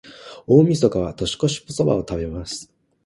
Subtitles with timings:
[0.47, 2.73] 大晦日は、年越しそばを食べます。